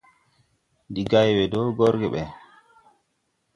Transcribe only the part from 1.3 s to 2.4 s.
we dɔɔ gɔrge ɓɛ.